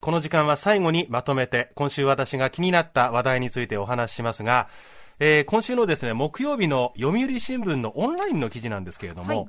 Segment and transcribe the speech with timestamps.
[0.00, 4.70] この時間は最後にまとめて、今週私が気になった話題についてお話ししますが、
[5.18, 9.48] えー、今週のですね、木曜日の読売新聞のオンラインの記事なんですけれども、はい、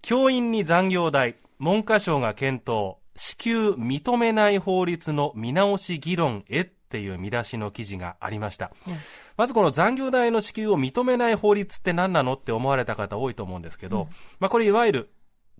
[0.00, 8.72] 教員に残業代、文科省が検討、支給認めない法律の見直し議論へっていう見出しの記事がありました。
[8.88, 8.94] うん、
[9.36, 14.08] まずこの残業代の支給を認めない法律って何なのって思われた方多いと思うんですけど、うん、
[14.40, 15.10] まあこれいわゆる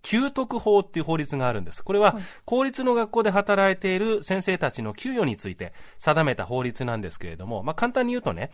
[0.03, 1.83] 給特法っていう法律があるんです。
[1.83, 8.51] これは、公立の学校で働いている先生たちの給与について定めた法律なんですけれども、まあ、簡単に言うとね、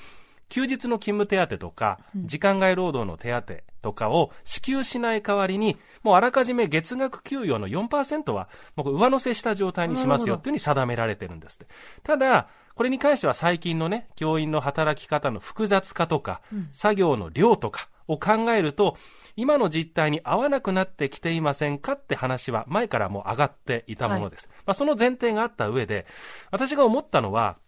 [0.48, 11.60] 休日の勤務手当とか、時間外労働の手当とかを支給しない代わりに、もうあらかじめ月額給与の4%は、もう上乗せした状態にしますよっていうふうに定められてるんです。
[12.02, 16.40] ただ、これに関しては最近のね、教員の働き方の複雑化とか、
[16.70, 18.96] 作業の量とかを考えると、
[19.36, 24.48] 今の実態に合わなくなってきていませんかって話は前からもう上がっていたものです。
[24.48, 26.06] はい、まあ、その前提があった上で、
[26.50, 27.58] 私が思ったのは、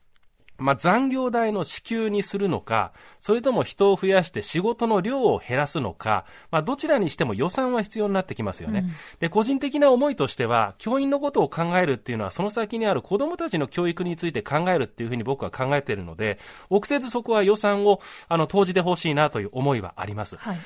[0.60, 8.80] まあ、残業代の支給にするのか、それとも人を増やして仕事の量を減らすのか、まあ、どちらにしても予算は必要になってきますよね。
[8.80, 20.36] うん、で、個人的な思いとしては、教員のことを考えるっていうのは、その先にある子供たちの教育について考えるっていうふうに僕は考えているので、臆せずそこは予算を、あの、投じてほしいなという思いはあります。
[20.36, 20.58] はい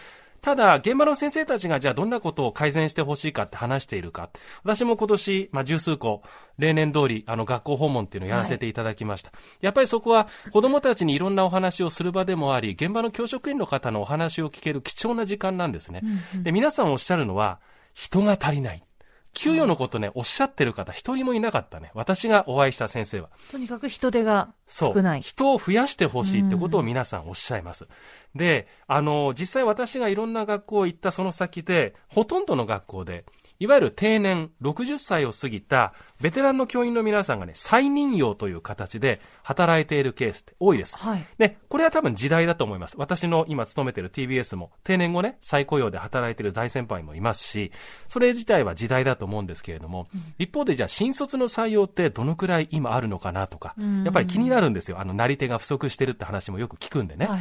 [0.44, 4.28] ただ、現場の先生たちがじゃあどんなことを改善してほしいかって話しているか。
[4.62, 6.20] 私も今年、まあ、十数個、
[6.58, 9.30] 例年通り、あの、学校訪問っていうのをやらせていただきました。
[9.30, 16.02] はい、やっぱりそこは、子供たちにいろんなお話をする場でもあり、現場の教職員の方のお話を聞ける貴重な時間なんですね。
[16.04, 17.58] うんうん、で、皆さんおっしゃるのは、
[17.94, 18.82] 人が足りない。
[19.34, 21.90] 給与のことね、おっしゃってる方一人もいなかったね。
[21.94, 23.28] 私がお会いした先生は。
[23.50, 25.22] とにかく人手が少ない。
[25.22, 27.86] 人を増やしてほしいってことを皆さんおっしゃいます。
[28.34, 33.24] で、あの、実際私がいろんな学校行ったその先で、ほとんどの学校で、
[33.64, 40.98] いわゆる定年60歳を過ぎたベテランの教員の皆さんがね、再任用という形で働いているケースって多いです。
[40.98, 42.96] はい、で、これは多分時代だと思います。
[42.98, 47.72] 私の今勤めている TBS も定年後ね、再雇用で働いている大先輩もいますし、
[48.06, 55.00] それ自体は時代だと思うんですけれども、うん、一方でじゃあ新卒の採用ってどのくらい今あるのかなとか、やっぱり気になるんですよ。
[55.00, 57.28] あの、なり手が不足してるって話もよく聞くんでね。
[57.28, 57.40] はい、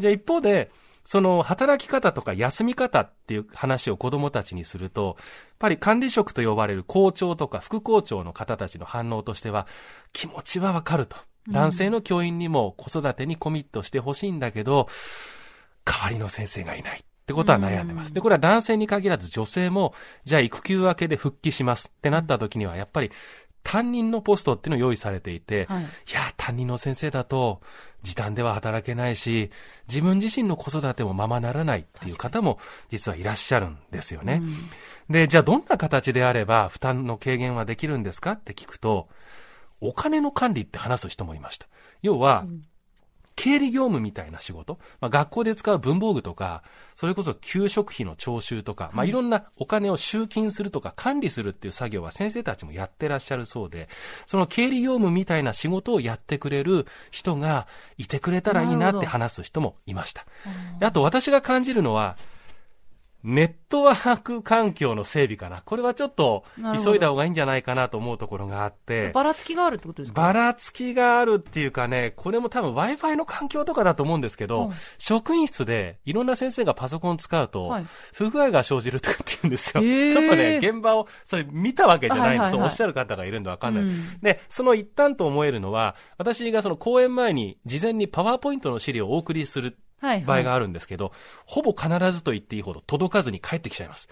[0.00, 0.72] じゃあ一方で、
[1.10, 5.26] その働き方とか休み方っていう話を子供たちにすると、やっ
[5.58, 9.66] ぱり管理職と呼ばれる校長とか副校長の方たちの反応としては、
[10.12, 11.16] 気持ちはわかると。
[11.48, 14.86] 男性の教員にも子育てにコミットしてほしいんだけど、
[15.84, 17.00] 代わりの先生がいない。
[17.00, 18.14] ってことは悩んでます。
[18.14, 23.10] で、これは男性に限らず女性も、じゃあ育休明けで復帰しますってなった時には、やっぱり
[23.62, 27.60] 担任のポストっていうのを用意されていて、はい、いや、担任の先生だと、
[28.02, 29.50] 時短では働けないし、
[29.88, 34.40] 自分自身の子育てもままならないっていう方も実はいらっしゃるんですよね。
[35.08, 39.08] うん、で、じゃあどんな形であれば負担の軽減はできるんですかって聞くと、
[39.80, 41.66] お金の管理って話す人もいました。
[42.02, 42.64] 要は、うん
[43.40, 46.62] 経理業務みたいな仕事、まあ、学校で使う文房具とか、
[46.94, 53.88] それこそ給食費の徴収とか、まあ、いろんなお金を集金するとか管理するっていう作業は先生たちもやってらっしゃるそうで、
[54.26, 60.26] その経理業務みたいな仕事をやってくれる人がいてくれたらいいなって話す人もいました。
[60.82, 62.18] あと私が感じるのは、
[63.22, 65.62] ネットワーク環境の整備かな。
[65.62, 66.44] これはちょっと
[66.82, 69.10] 急いだ方がいいんじゃないかなと思うところがあって。
[69.10, 70.22] ばらつきがあるってことですか？
[70.22, 79.82] ばらつきがあるっていうかね、これも多分 Wi-Fi の環境とかだと思うんですけど、職員室でいろんな先生がパソコン使うと、はい、不具合が生じるとかって言うんですよ。
[79.82, 94.08] ちょっとね、現場をそれ見たわけじゃないんです、おっしゃる方がいるんでわかんない、うん、で、その一端と思えるのは、私がその講演前に事前にパワーポイントの資料をお送りする場合があるんですけど、はいはい、ほぼ必ずと言っていいほど届かずに帰ってきちゃいます。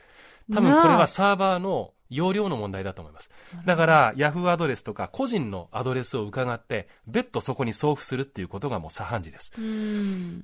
[0.52, 3.30] 多分これはサーバーの容量の問題だと思います。
[3.64, 9.52] だから、ヤフーアドレスとか個人のアドレスを伺って、別途そこに送付するっていうことがもう左半時です。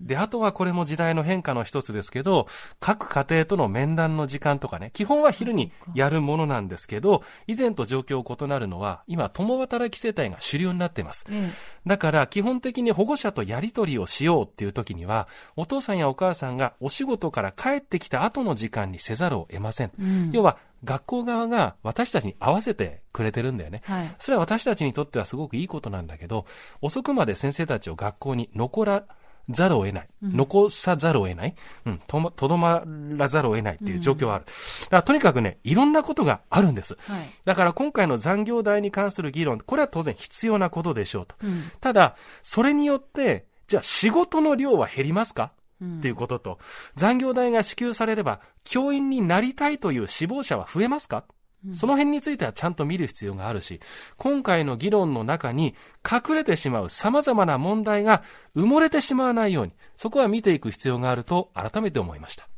[0.01, 2.47] で、あとはこれも時代の変化の一つですけど、
[2.81, 11.25] 各家庭との面談の時間とかね、基本は昼にやるものなんですけど、以前と状況異なるのは、今、共働き世帯が主流になっています。
[11.29, 11.53] うん、
[11.87, 19.93] だから、基本的に保護者とやり取りをしようっていう時には、お父さんやお母さんがお仕事から帰ってきた後の時間にせざるを得ません。
[19.99, 23.83] うん、要は、学校側が私たちに合わせてくれてるんだよね。
[23.85, 26.47] はい、それは私たちにとってはすごくいいことなんだけど、
[26.81, 29.05] 遅くまで先生たちを学校に残ら
[29.51, 30.09] ざるを得ない。
[30.23, 31.55] うん、残さざるを得ない。
[31.85, 32.83] うん、と、とどま
[33.17, 34.45] らざるを得ないっていう状況はある。
[34.45, 34.51] だ
[34.89, 36.97] からとにかくね、いろんなことがあるんです。
[37.01, 41.35] はい、だから今回の残業代に関する議論、これは当然必要なことでしょうと。
[41.43, 45.53] うん、ただ、それによって、じゃあ仕事の量は減りますか？
[45.83, 46.59] っていうことと、
[46.97, 51.25] 残業代が支給されれば、教員になりたいという志望者は増えますか？
[51.73, 53.81] その辺についてはちゃんと見る必要があるし、
[54.19, 55.75] 今回の議論の中に
[56.05, 58.23] 隠れてしまう様々な問題が
[58.55, 62.49] 埋もれてしまわないように、そこは見ていく必要があると改めて思いました。